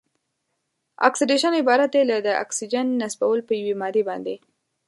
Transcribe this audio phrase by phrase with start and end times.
[1.07, 4.35] اکسیدیشن عبارت دی له د اکسیجن نصبول په یوې مادې باندې.